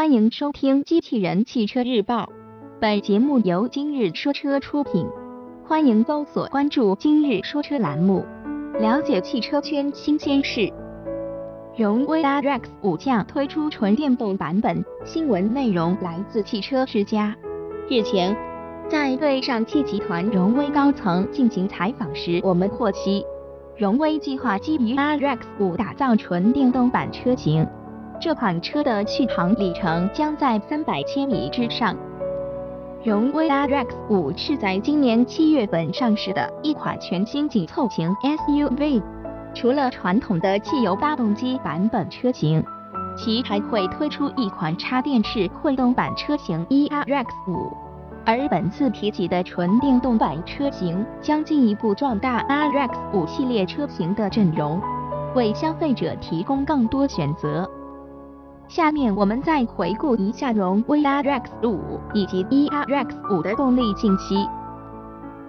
[0.00, 2.22] 欢迎收听《机器人汽车日报》，
[2.80, 5.06] 本节目由今日说车出品。
[5.62, 8.24] 欢迎搜索关注“今日说车”栏目，
[8.78, 10.72] 了解汽车圈新鲜事。
[11.76, 17.36] 荣威 RX 五将推出纯电动版本，新闻内容来自汽车之家。
[17.90, 18.34] 日前，
[18.88, 23.22] 在对上汽集团荣威高层进行采访时，我们获悉，
[23.76, 27.68] 荣威计划基于 RX 五打造纯电动版车型。
[28.20, 31.96] 这款车的续航里程将在三百千米之上。
[33.02, 39.02] 荣威 RX 五是在今年七月份上市的一款全新紧凑型 SUV。
[39.54, 42.62] 除了传统的汽油发动机版本车型，
[43.16, 47.74] 其还会推出一款插电式混动版车型 eRX 五。
[48.26, 54.78] 而本次提及的纯电动版车型将进一步壮大 RX 五系列车型的阵容，
[55.34, 57.68] 为消费者提供更多选择。
[58.70, 64.46] 下面我们再回顾一下荣威 RX 五以及 eRX 五的动力信息。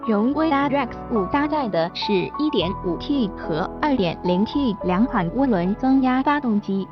[0.08, 6.84] 荣威 RX 五搭载的是 1.5T 和 2.0T 两款涡轮增压发动机，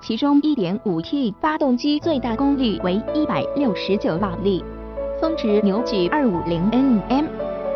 [0.00, 4.64] 其中 1.5T 发动机最大功率为169马力，
[5.20, 7.26] 峰值扭矩250 Nm，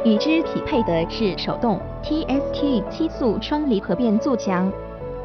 [0.06, 4.72] 与之匹配的是手动 TST 七速双离合变速箱。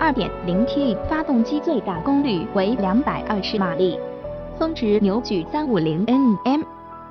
[0.04, 3.98] 2.0T 发动机最大功率为220马力，
[4.60, 6.66] 峰值扭矩350 Nm，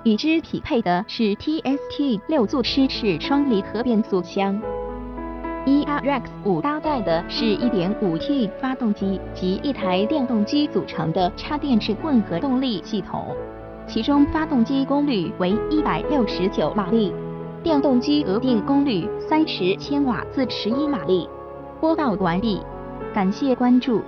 [0.05, 4.61] 与之匹配的是 TST 六速湿式双离合变速箱。
[5.65, 13.29] eRX 五搭载的是一点五 T 发动机及一台电动机组成的插电式混合动力系统，
[13.87, 17.11] 其中发动机功率为169马力，
[17.63, 21.27] 电动机额定功率30千瓦自11马力。
[21.81, 22.61] 播报完毕。
[23.12, 24.00] 感谢关注。